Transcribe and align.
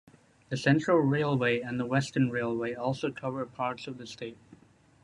The 0.49 0.57
Central 0.57 0.97
Railway 0.97 1.59
and 1.59 1.79
the 1.79 1.85
Western 1.85 2.31
Railway 2.31 2.73
also 2.73 3.11
cover 3.11 3.45
parts 3.45 3.85
of 3.85 3.99
the 3.99 4.07
state. 4.07 4.39